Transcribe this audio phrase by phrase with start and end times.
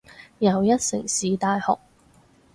[0.39, 1.77] 又一城市大學